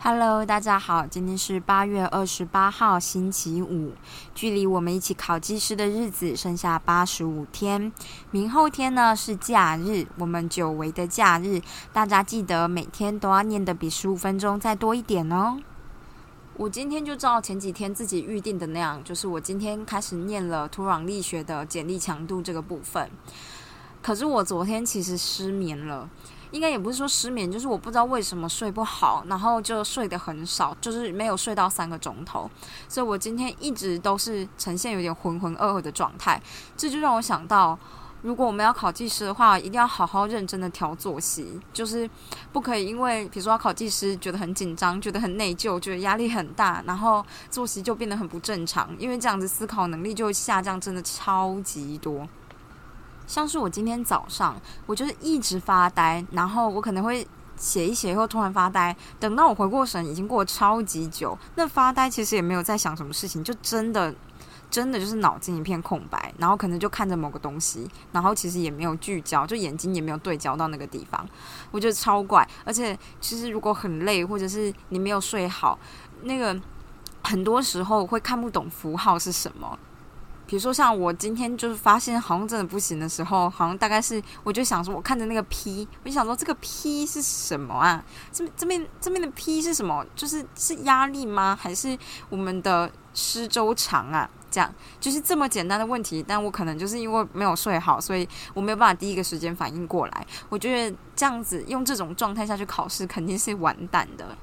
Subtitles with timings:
[0.00, 3.92] Hello，大家好，今天是八月二十八号，星期五，
[4.34, 7.90] 距离我们一起考技师的日子剩下八十五天。
[8.30, 11.62] 明后天呢是假日，我们久违的假日，
[11.92, 15.58] 大家记得每天都要念的比十五分钟再多一点哦。
[16.58, 23.08] 我今天就照前几天自己预定的那样，就是我今天开始念了土壤力学的简历强度这个部分。
[24.02, 26.10] 可是我昨天其实失眠了。
[26.50, 32.50] 应该也不是说失眠，就是我不知道为什么睡不好，然后就睡得很少，就是没有睡到三个钟头，
[32.88, 36.42] 所以我今天一直都是呈现有点浑浑噩噩的状态。
[36.74, 37.78] 这就让我想到，
[38.22, 42.08] 如果我们要考技师的话，一定要好好认真的调作息，就是
[42.52, 52.28] 不可以因为比如说要考技师觉得很紧张，觉得很内疚，觉得压力很大，然后作息就变得很不正常，因为这样子思考能力就会下降，真的超级多。
[53.26, 57.26] 像是我今天早上，我就是一直发呆，然后我可能会
[57.56, 58.96] 写一写，以后突然发呆。
[59.20, 61.38] 等到我回过神，已经过了超级久。
[61.54, 64.14] 那发呆其实也没有在想什么事情，就真的
[64.70, 71.26] 真的就是脑筋一片空白，然后可能就看着某个东西，然后其实也没有聚焦，就眼睛也没有对焦到那个地方。
[71.70, 75.78] 我觉得超怪，而且其实如果很累，或者是你没有睡好，
[76.22, 76.58] 那个
[77.22, 79.78] 很多时候会看不懂符号是什么。
[80.46, 88.02] 比如说，像我今天就是发现好像真的不行的时候，好像大概是我就想说，我看着那个 P，我就想说这个 P 是什么啊？
[88.32, 90.02] 这这边这边的 P 是什么？
[90.14, 91.54] 就是是压力吗？
[91.60, 91.98] 还是
[92.30, 94.30] 我们的湿周长啊？
[94.50, 100.26] 这样就是这么简单的问题，但我可能就是因为没有睡好，所以我没有办法第一个时间反应过来。
[100.48, 104.36] 我觉得这样子用这种状态下去考试，肯定是完蛋的。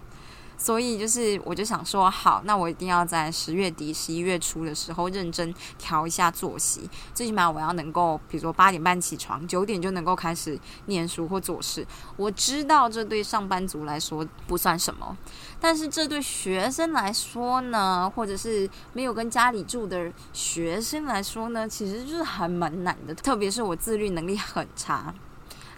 [0.58, 11.86] 所以就是，我就想说，好，那我一定要在十月底、十一月初的时候认真调一下作息，最起码我要能够，比如说八点半起床，九点就能够开始念书或做事。
[12.16, 15.18] 我知道这对上班族来说不算什么，
[15.60, 25.14] 但是这对学生来说呢，或者是没有跟家里住的学生来说呢，其实就是还蛮难的，特别是我自律能力很差。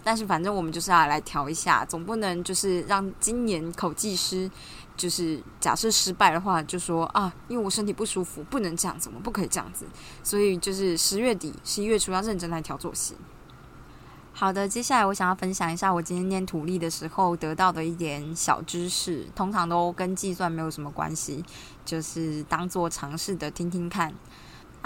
[0.08, 4.50] 但是反正我们就是要来调一下，总不能就是让今年口技师，
[4.96, 9.86] 就是假设失败的话，就说啊，因为我身体不舒服，不能这样怎么不可以这样子。
[10.24, 13.18] 所以就是十月底、十一月初要认真来调作息。
[14.32, 21.44] 好的，接下来我想要分享一下我今天念土力的时候得到的一点小知识，通常都跟计算没有什么关系，
[21.84, 24.14] 就是当做尝试的听听看。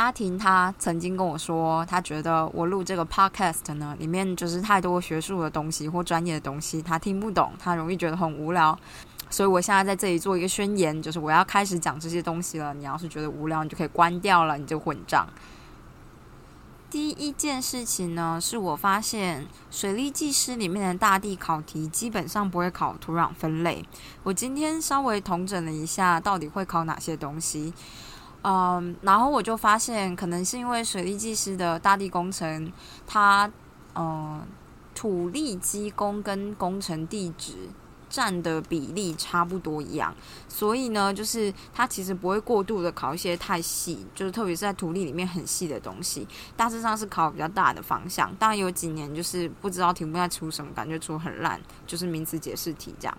[0.02, 8.76] 阿婷她曾经跟我说，她觉得我录这个 podcast 呢，里面就是太多学术的东西或专业的东西，她听不懂，她容易觉得很无聊。
[9.30, 12.74] 所以我现在在这里做一个宣言，就是我要开始讲这些东西了。
[12.74, 15.28] 你要是觉得无聊，你就可以关掉了，你就混账。
[16.90, 23.86] 第一件事情呢，是我发现水利技师里面的大地考题基本上不会考土壤分类。
[24.24, 27.74] 我今天稍微统整了一下，到底会考哪些东西。
[28.44, 32.72] 嗯，然后我就发现，可能是因为水利技师的大地工程，
[33.06, 33.52] 它
[33.96, 34.42] 嗯
[34.96, 37.54] 土力机工跟工程地质
[38.10, 40.14] 占的比例差不多一样，
[40.50, 48.36] 所以呢，就是它其实不会过度的考一些太细，就是特别是在土力里面很细的东西，大致上是考比较大的方向。
[48.36, 53.18] 当然有几年就是不知道题目在出什么，感觉出很烂，就是名词解释题这样。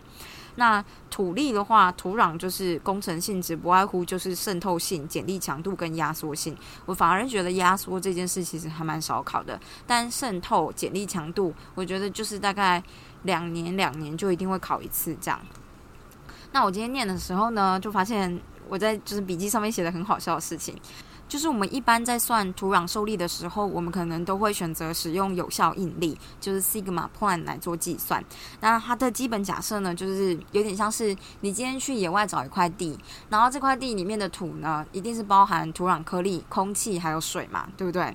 [0.56, 6.56] 那土力的话，土壤就是工程性质，不外乎就是渗透性、剪力强度跟压缩性。
[6.86, 12.82] 我反而觉得压缩这件事其实还蛮少考的，但渗透、剪力强度，我觉得就是大概
[13.22, 15.40] 两年、两年就一定会考一次这样。
[16.52, 18.38] 那我今天念的时候呢，就发现
[18.69, 20.76] 我在就是笔记上面写的很好笑的事情。
[21.32, 28.22] 就是我们一般在算土壤受力的时候，我们可能都会选择使用有效应力，就是 sigma plan 来做计算。
[28.60, 32.98] 那它的基本假设呢，就是有点像是你今天去野外找一块地，
[33.31, 38.14] 然后这块地里面的土呢，一定是包含土壤颗粒、空气还有水嘛，对不对？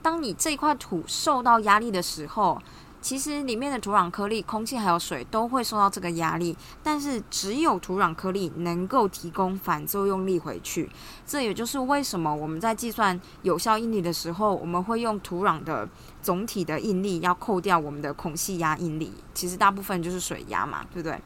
[0.00, 2.58] 当你这块土受到压力的时候，
[3.02, 10.90] 其实里面的土壤颗粒、空气还有水都会受到这个压力，但是只有土壤颗粒能够提供反作用力回去。
[11.26, 15.88] 这也就是为什么我们在计算有效应力的时候，我们会用土壤的
[16.20, 19.14] 总体的应力要扣掉我们的孔隙压应力。
[19.32, 21.18] 其实大部分就是水压嘛，对不对？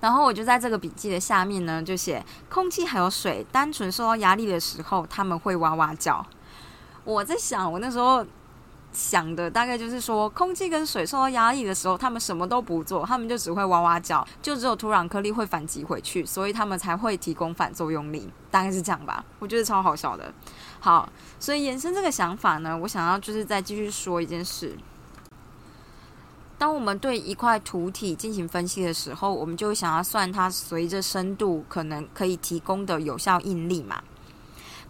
[0.00, 6.26] 然后我就在这个笔记的下面呢，就写空气还有水单纯受到压力的时候，他们会哇哇叫。
[7.04, 8.26] 我在想，我那时候。
[8.92, 19.24] 想的大概就是说，空气跟水受到压力的时候，他们什么都不做，他们就只会哇哇叫，就只有土壤颗粒会反击回去，所以他们才会提供反作用力，大概是这样吧。
[19.38, 20.32] 我觉得超好笑的。
[20.80, 21.08] 好，
[21.38, 24.76] 所以延伸这个想法呢，我想要就是再继续说一件事。
[26.56, 34.02] 当我们对一块土体进行分析的时候，我们就想要算它随着深度可能可以提供的有效应力嘛。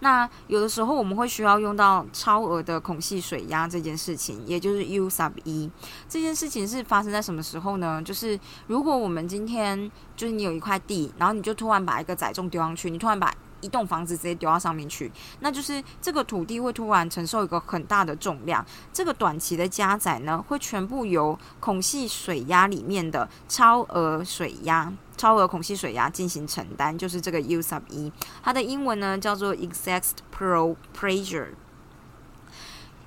[0.01, 5.71] 那有的时候我们会需要用到超额的孔隙水压这件事情，也就是 U sub 一
[6.09, 8.03] 这件事情是发生在什么时候呢？
[8.03, 15.11] 就是如果我们今天就是你有一块地，然后你就突然把一个载重丢上去，你突然把一栋房子直接丢到上面去，
[15.41, 18.65] 那就是这个土地会突然承受一个很大的重量。
[18.93, 28.11] 这个短期的加载呢，会全部由孔隙水压里面的超额水压、超额孔隙水压进行承担，就是这个 U sub 一，
[28.43, 31.49] 它的英文呢叫做 Exact Pro Pressure。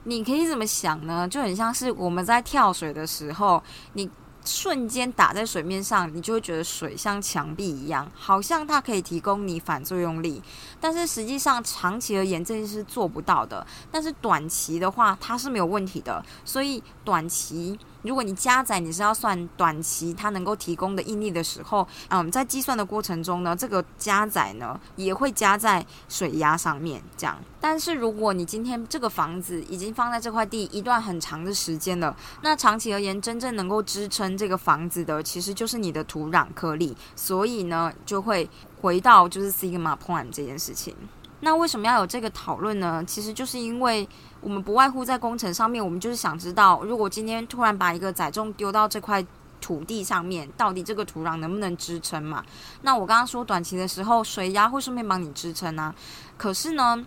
[0.03, 1.27] 你可以怎么想呢？
[1.27, 3.63] 就很像是我们在跳水的时候，
[3.93, 4.07] 你。
[4.43, 10.41] 瞬间打在水面上，你就会觉得水像墙壁一样，好像它可以提供你反作用力。
[10.79, 13.63] 但是实际上长期而言，这些是做不到的。
[13.91, 16.25] 但是短期的话，它是没有问题的。
[16.43, 17.77] 所以短期。
[18.03, 27.37] 如果你加载你是要算短期它能够提供的应力的时候，嗯，在计算的过程中呢，这个加载呢也会加在水压上面，这样。
[27.59, 38.49] 但是如果你今天这个房子已经放在这块地一段很长的时间了，那长期而言，真正能够支撑这个房子的，其实就是你的土壤颗粒，所以呢，就会
[38.81, 40.95] 回到就是 sigma point 这件事情。
[41.41, 43.03] 那为什么要有这个讨论呢？
[43.05, 44.07] 其实就是因为
[44.39, 49.25] 我们不外乎在工程上面，我们就是想知道，如果今天突然把一个载重丢到这块
[49.59, 52.43] 土地上面，到底这个土壤能不能支撑嘛？
[52.83, 55.93] 那我刚刚说短期的时候，水压会顺便帮你支撑啊。
[56.37, 57.05] 可是呢，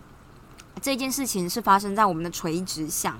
[0.82, 3.16] 这件事情是发生在我们的垂直向。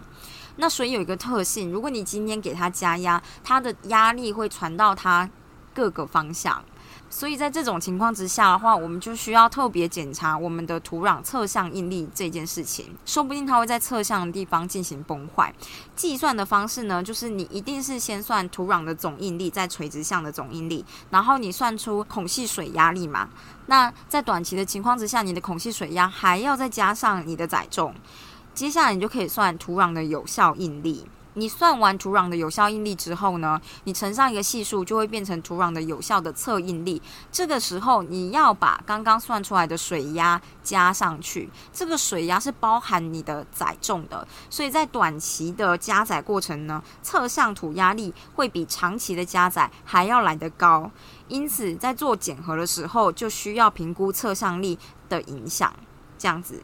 [0.57, 5.29] 那水有一个特性，如果你今天给它加压，它的压力会传到它
[5.73, 6.65] 各个方向。
[7.11, 15.55] 所以在这种情况之下的话，我们就需要特别检查我们的土壤侧向应力这件事情，说不定它会在侧向的地方进行崩坏。
[15.95, 23.29] 计算的方式呢，就是你一定是先算土壤的总应力，在垂直向的总应力，然后你算出孔隙水压力嘛。
[23.67, 27.95] 那在短期的情况之下，你的孔隙水压还要再加上你的载重，
[28.53, 31.07] 接下来你就可以算土壤的有效应力。
[31.35, 37.01] 你算完土壤的有效应力之后呢，你乘上一个系数，就会变成土壤的有效的测应力。
[37.31, 41.51] 这个时候，你要把刚刚算出来的水压加上去。
[41.73, 50.91] 这个水压是包含你的载重的，所以在短期的加载过程呢，侧向土压力会比长期的加载还要来得高。
[51.29, 54.79] 因此，在做减核的时候，就需要评估侧向力
[55.09, 55.75] 的影响，
[56.19, 56.63] 这样子。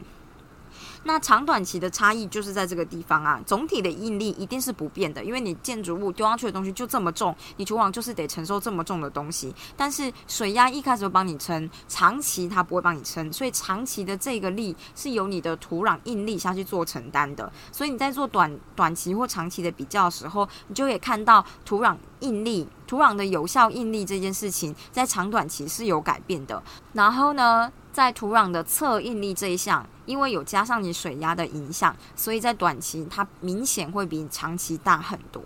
[1.04, 9.54] 那长短期的差异就是在这个地方啊，总体的应力一定是不变的，因为你建筑物丢上去的东西就这么重，你土壤就是得承受这么重的东西。
[9.76, 17.50] 但是水压一开始会帮你撑，长期它不会帮你撑，所以长期的这个力是由你的土壤应力下去做承担的。
[17.72, 26.62] 所以你在做短短期或长期的比较的时候，你就可以看到土壤应力、土壤的有效应力这件事情在长短期是有改变的。
[26.92, 27.72] 然后呢？
[27.92, 35.40] 在土壤的侧应力这一项，因为有加上你水压的影响，所以在短期它明显会比长期大很多。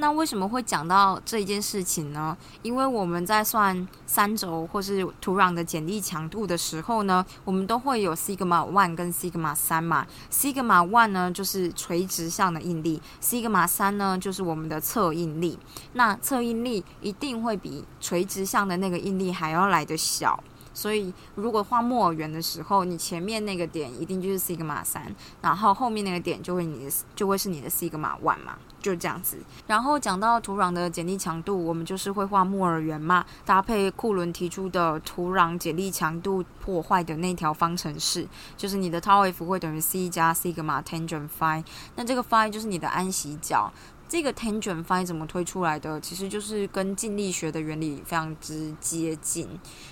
[0.00, 2.34] 那为什么会讲到这一件事情呢？
[2.62, 10.06] 因为我们在算三轴或是土壤的剪力强度的时候呢，我们都会有 sigma one 跟 sigma 三嘛。
[10.30, 15.58] sigma one 呢就是垂直向的应力，sigma 三呢就是我们的侧应力。
[15.94, 20.42] 那侧应力一定会比垂直向的那个应力还要来的小。
[20.78, 29.38] 所以，如果画木偶圆的时候，你前面那个点一定就是 sigma 三，然后后面那个点就会你的就会是你的 sigma one 嘛，就是这样子。
[29.66, 41.64] 然后讲到土壤的剪力强度，我们就是会画木偶圆嘛，搭配库伦提出的土壤剪力强度破坏的那条方程式，就是你的 tau F 会等于 c 加 sigma tangent phi，
[41.96, 43.72] 那这个 phi 就是你的安息角。
[44.08, 46.00] 这个 tangent phi 怎么推出来的？
[46.00, 49.46] 其实就是跟静力学的原理非常之接近，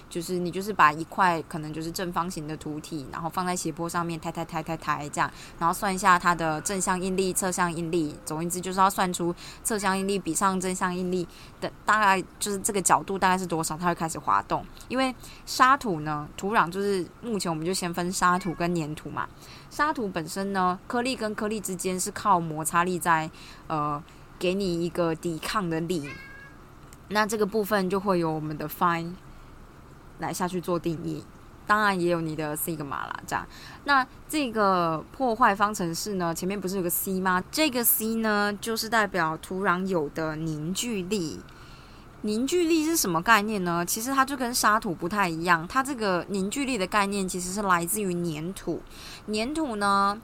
[0.08, 11.28] 就是你就是把一块可能就是正方形的土体，然后放在斜坡上面抬抬抬抬抬这样，然后算一下它的正向应力、侧向应力，总言之就是要算出侧向应力比上正向应力
[11.60, 14.64] 的大概就是这个角度大概是多少，它会开始滑动。
[14.88, 19.28] 因为沙土呢，土壤就是目前我们就先分沙土跟粘土嘛。
[19.70, 23.30] 沙土本身呢，颗粒跟颗粒之间是靠摩擦力在，
[23.66, 24.02] 呃，
[24.38, 26.08] 给你一个抵抗的力。
[27.08, 29.12] 那这个部分就会有我们的 phi
[30.18, 31.24] 来下去做定义，
[31.66, 33.46] 当然也有你的 sigma 啦，这样。
[33.84, 37.42] 那这个破坏方程式呢，前面不是有个 c 吗？
[37.50, 41.40] 这个 c 呢，就是代表土壤有的凝聚力。
[42.26, 43.84] 凝聚力是什么概念呢？
[43.86, 48.82] 其实它就跟沙土不太一样，它这个凝聚力的概念其实是来自于粘土。
[49.32, 50.20] 粘土呢，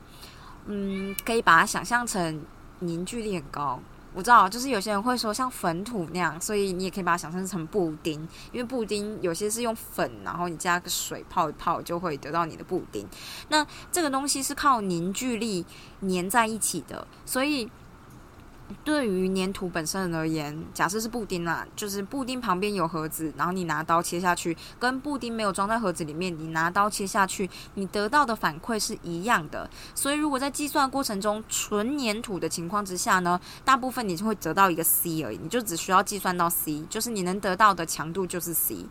[0.66, 2.42] 嗯，可以把它想象成
[2.80, 3.80] 凝聚力很高。
[4.14, 13.06] 我知道，就是有些人会说像粉土那样，所以你也可以把它想象成布丁，因为布丁有些是用粉，然后你加个水泡一泡，就会得到你的布丁。
[13.48, 15.64] 那这个东西是靠凝聚力
[16.00, 17.70] 粘在一起的，所以。
[18.84, 29.68] 对于粘土本身而言，假设是布丁啦，就是布丁旁边有盒子，然后你拿刀切下去，跟布丁没有装在盒子里面，你拿刀切下去，你得到的反馈是一样的。
[29.94, 38.86] 所以如果在计算过程中纯粘土的情况之下呢，大部分你就会得到一个 C 而已，你就只需要计算到 C，就是你能得到的强度就是 C。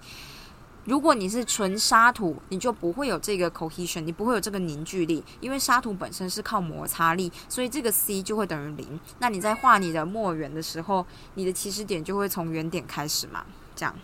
[0.86, 9.00] 如果你是纯沙土，你就不会有这个 cohesion，你不会有这个凝聚力，因为沙土本身是靠摩擦力，所以这个 C 就会等于零。
[9.20, 13.46] 那你在画你的墨圆的时候，你的起始点就会从原点开始嘛？
[13.76, 13.96] 这样，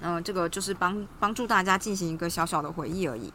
[0.00, 3.32] 嗯，这个就是帮帮助大家进行一个小小的回忆而已。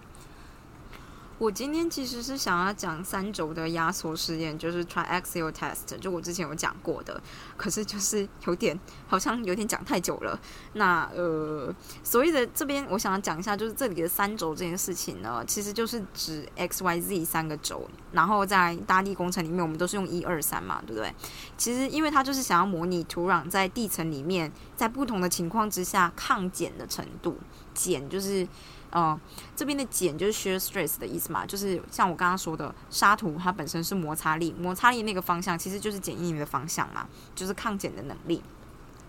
[1.38, 7.22] 我今天其实是想要讲三轴的压缩试验，就是 triaxial test，就我之前有讲过的，
[7.58, 10.39] 可是就是有点好像有点讲太久了。
[10.74, 11.74] 那呃，
[12.04, 21.13] 所谓的这边我想要讲一下，就是这里的三轴这件事情呢，其实就是指 x y z 三个轴，然后在大地工程里面我们都是用一二三嘛，对不对？
[21.58, 27.38] 其实因为它就是想要模拟土壤在地层里面，在不同的情况之下抗碱的程度，
[27.74, 28.48] 碱就是。
[28.96, 29.20] 哦，
[29.58, 38.42] 这边的茧就是 shear stress 的意思嘛，就是像我刚刚说的，沙土它本身是摩擦力，摩擦力那个方向其实就是剪应力的方向嘛，就是抗剪的能力。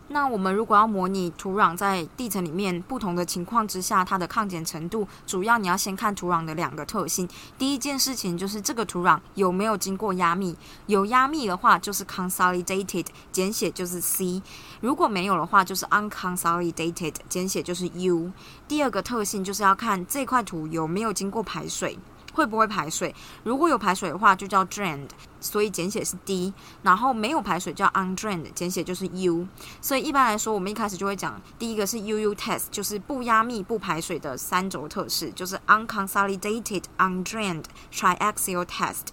[0.08, 7.28] 那我们如果要模拟土壤在地层里面不同的情况之下，它的抗碱程度，主要你要先看土壤的两个特性。
[7.58, 14.40] 第一件事情就是这个土壤有没有经过压密，有压密的话就是 consolidated，简写就是 C；
[14.80, 18.30] 如果没有的话就是 unconsolidated，简写就是 U。
[18.68, 21.98] 第二个特性就是要看这块土有没有经过排水。
[22.36, 23.14] 会不会排水？
[23.44, 25.08] 如果有排水的话，就叫 drained，
[25.40, 26.52] 所以简写是 D。
[26.82, 29.48] 然后没有排水叫 undrained，简写就是 U。
[29.80, 39.06] 所以一般来说，我们一开始就会讲第一个是 UU test，就是不压密、不排水的三轴测试，就是 unconsolidated undrained triaxial test。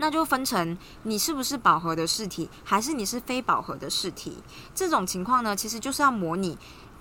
[0.00, 4.38] 那就分成你是不是饱和的试体，还是你是非饱和的试体。
[4.72, 6.56] 这种情况呢，其实就是要模拟。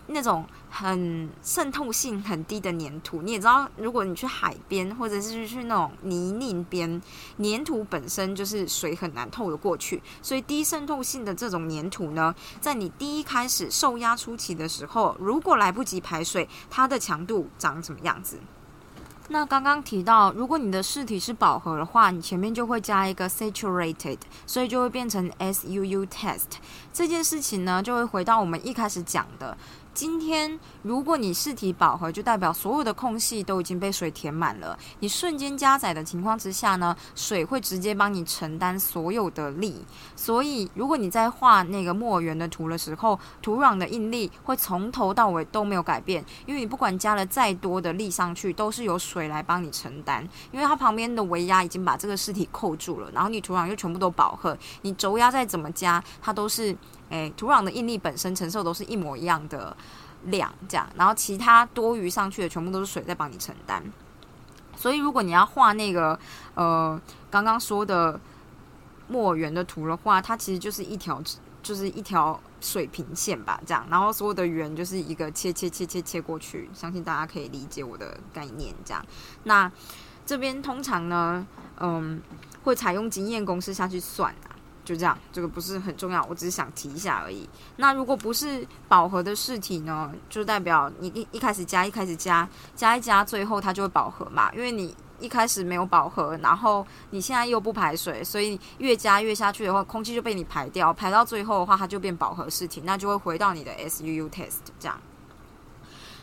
[0.08, 7.02] 那种很渗透性很低的粘土，你也知道，如果你去海边或者是去那种泥泞边，
[7.38, 18.40] 粘土本身就是水很难透得过去，所以低渗透性的这种粘土呢，在你第一开始受压初期的时候，如果来不及排水，它的强度长什么样子？
[19.30, 26.46] 那刚刚提到，如果你的试体是饱和的话，你前面就会加一个 saturated，所以就会变成 S U U test。
[26.94, 29.58] 这件事情呢，就会回到我们一开始讲的。
[29.98, 34.78] 今天，如果你试体饱和，就代表所有的空隙都已经被水填满了。
[35.00, 39.84] 你瞬间加载的情况之下呢，水会直接帮你承担所有的力。
[40.16, 50.24] 所以，如果你在画那个墨圆的图的时候，土壤的应力会从头到尾都没有改变，因为你不管加了再多的力上去，都是由水来帮你承担。
[50.52, 56.78] 因为它旁边的围压已经把这个尸体扣住了，然后你土壤又全部都饱和，你轴压再怎么加，它都是。
[57.10, 59.76] 诶，土壤的应力本身承受都是一模一样的
[60.26, 63.84] 量，这样，然后其他多余上去的全部都是水在帮你承担。
[64.76, 66.20] 所以，如果你要画那个
[66.54, 67.00] 呃
[67.32, 68.20] 刚刚说的
[69.08, 71.22] 墨圆的图的话，它其实就是一条
[71.64, 78.76] 就是一条水平线吧，这样，然后所有的圆就是一个切切切切切过去，相信大家可以理解我的概念。
[78.86, 79.04] 这样，
[79.46, 79.72] 那
[80.26, 81.48] 这边通常呢，
[81.80, 82.22] 嗯，
[82.64, 84.57] 会采用经验公式下去算啊。
[84.88, 87.48] 就这样，这个不是很重要，我只是想提一下而已。
[87.76, 94.50] 那如果不是饱和的试题呢，就代表你一一开始加，一开始加，加一加，最后它就会饱和嘛。
[94.54, 104.98] 因为你一开始没有饱和，然后你现在又不排水，所以越加越下去的话，空气就被你排掉，排到最后的话，它就变饱和试题，那就会回到你的 S U U test 这样。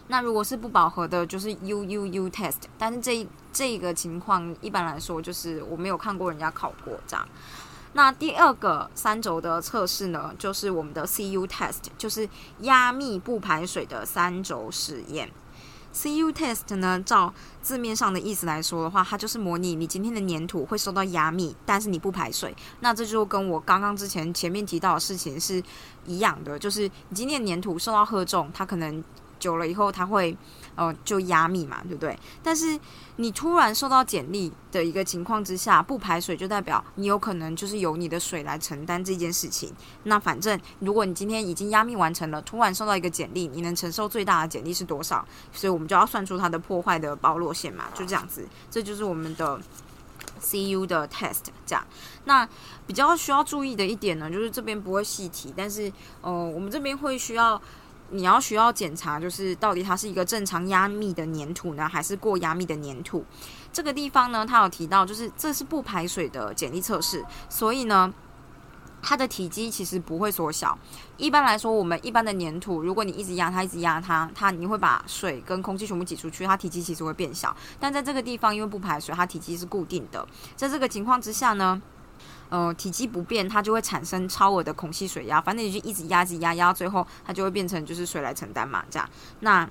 [0.06, 2.62] 那如果是不饱和的，就是 U U U test。
[2.78, 7.28] 但是这这个情况一般来说，就是我没有看过人家考过这样。
[7.94, 12.28] 那第二个三轴的测试呢，就是我们的 CU test，就是
[12.60, 15.30] 压密不排水的三轴实验。
[15.94, 17.32] CU test 呢，照
[17.62, 22.54] 字面上的意思来说的话，它就是模拟你今天的粘土会受到压密，但是你不排水。
[22.80, 25.62] 那这就跟我刚刚之前前面提到的事情是
[26.04, 29.02] 一样的，就是你今天的粘土受到荷重，它可能。
[29.36, 30.34] 久了以后它会
[30.76, 32.18] 呃就压密嘛，对不对？
[32.42, 32.78] 但是
[33.16, 39.72] 你突然收到简历的一个情况之下，不排水就代表你有可能就是由你的水来承担这件事情。
[40.02, 45.24] 那反正如果你今天已经压密完成了，突然收到一个简历，你能承受最大的简历是多少？
[45.52, 48.46] 所以我们就要算出它的破坏的包络线嘛，就这样子。
[48.70, 49.60] 这就是我们的
[50.40, 51.86] CU 的 test 这样。
[52.24, 52.48] 那
[52.86, 57.60] 比较需要注意的一点呢，就是这边不会细提，但是呃，我们这边会需要。
[58.14, 63.24] 你要需要检查，就是到底它是一个正常压密的粘土呢，还是过压密的粘土？
[63.72, 68.14] 这个地方呢，它有提到，就是这是不排水的简历测试，所以呢，
[69.02, 70.78] 它的体积其实不会缩小。
[71.16, 77.54] 一般来说，我们一般的粘土，如果你一直压它，一直压它，它你会把水跟空气全部挤出去，它体积其实会变小。
[77.80, 80.24] 但在这个地方，因为不排水，它体积是固定的。
[80.54, 81.82] 在这个情况之下呢？
[82.48, 85.40] 呃，体积不变，它就会产生超额的空气水压。
[85.40, 89.08] 反正你就一直压，一直压，压最后，它就会变成就是水来承担嘛，这样。
[89.40, 89.68] 那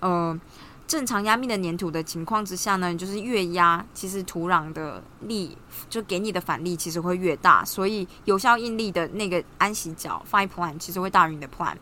[0.00, 0.38] 呃，
[0.86, 5.56] 正常压密的粘土的情况之下呢，就是越压，其实土壤的力
[5.88, 11.74] 就给你的反力其实会越大，所以有效应力的那个安息角 （five plan） 其实会大于你的 plan。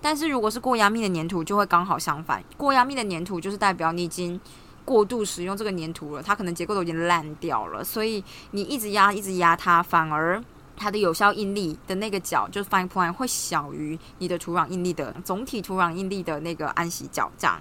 [0.00, 2.42] 但是如果是过压密的粘土，就会刚好相反。
[2.56, 4.40] 过压密的粘土就是代表你已经。
[4.86, 10.42] 过度使用这个粘土了，它可能结构都已经烂掉了，所以你一直压，一直压它，反而
[10.76, 17.60] 它的有效应力的那个角，就是 fine point 会小于你的土壤应力的总体土壤应力的那个安息角，这样。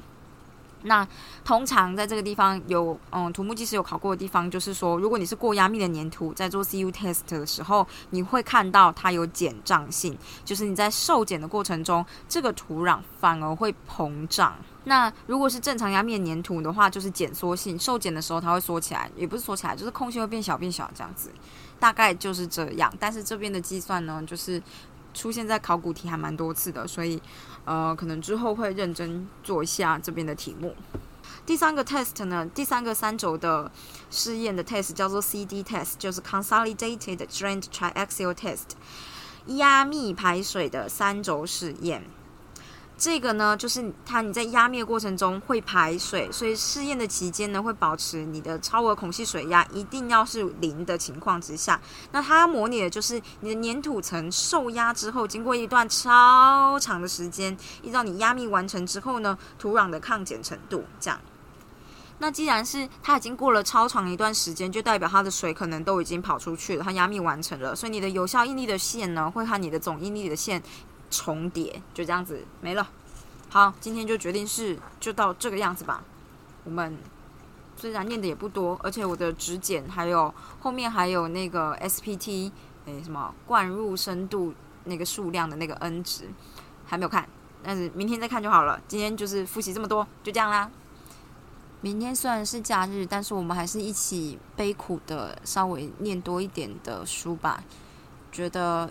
[0.88, 1.08] 那
[1.44, 14.54] 通常在这个地方有，嗯，土木技师有考过的地方，就是说，如果你是过压密的粘土，在做 CU test 的时候，你会看到它有减胀性，就是你在受减的过程中，这个土壤反而会膨胀。
[14.86, 21.30] 那如果是正常压面粘土的话，就是减缩性，受减的时候它会缩起来，也不是缩起来，就是空隙会变小变小这样子，
[21.80, 22.92] 大概就是这样。
[23.00, 24.62] 但是这边的计算呢，就是
[25.14, 27.22] 出现在考古题还蛮多次的，所以。
[27.68, 30.76] 呃，可能之后会认真做一下这边的题目。
[31.48, 33.72] 第三个 test 呢，第三个三轴的
[34.12, 38.76] 试验的 test 叫做 CD test，就是 Consolidated Drained Triaxial Test，
[39.48, 42.04] 压密排水的三轴试验。
[42.98, 51.80] 这个呢，就是它你在压灭过程中会排水，所以试验的期间呢，会保持你的超额孔隙水压一定要是零的情况之下。
[52.14, 61.20] 那它模拟的就是你的粘土层受压之后，经过一段超长的时间，依照你压密完成之后呢，土壤的抗碱程度这样。
[62.20, 70.64] 那既然是它已经过了超长一段时间，就代表它的水可能都已经跑出去了，它压密完成了，所以你的有效应力的线呢，会和你的总应力的线。
[71.10, 72.88] 重叠就这样子没了。
[73.50, 76.04] 好，今天就决定是就到这个样子吧。
[76.66, 76.98] 我们
[77.78, 82.52] 虽然念的也不多，而且我的指检还有后面还有那个 SPT
[82.86, 86.28] 诶什么灌入深度那个数量的那个 N 值
[86.86, 87.30] 还没有看，
[87.64, 88.82] 但是明天再看就好了。
[88.88, 90.70] 今天就是复习这么多，就这样啦。
[91.80, 97.64] 明天虽然是假日，但是我们还是一起悲苦的稍微念多一点的书吧。
[98.34, 98.90] 觉得。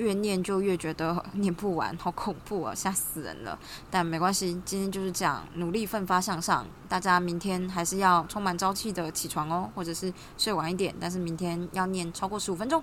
[0.00, 3.58] 越念就越觉得念不完好恐怖啊吓死人了。
[3.90, 6.66] 但没关系今天就是这样努力奋发向上。
[6.88, 12.82] 大家明天还是要充满朝气的起床哦或者是睡晚一点但是明天要念超过十五分钟。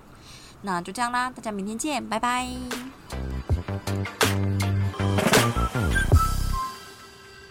[0.62, 2.48] 那就这样啦大家明天见拜拜。